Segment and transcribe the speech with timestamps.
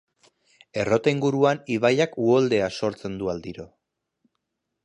[0.83, 3.71] Errota inguruan ibaiak uholdea sortzen du aldiro.